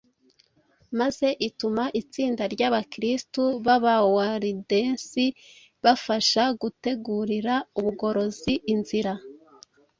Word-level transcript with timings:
maze 0.99 1.27
ituma 1.47 1.83
itsinda 2.01 2.43
ry’Abakristo 2.53 3.41
b’Abawalidensi 3.65 5.25
bafasha 5.83 6.43
gutegurira 6.61 7.55
ubugorozi 7.79 8.53
inzira. 8.73 9.13